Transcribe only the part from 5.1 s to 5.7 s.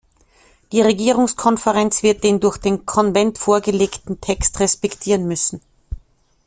müssen.